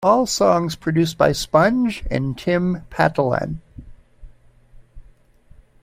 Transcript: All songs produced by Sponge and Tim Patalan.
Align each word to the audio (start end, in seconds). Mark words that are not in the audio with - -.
All 0.03 0.25
songs 0.25 0.75
produced 0.75 1.19
by 1.19 1.31
Sponge 1.31 2.03
and 2.09 2.35
Tim 2.35 2.85
Patalan. 2.89 3.59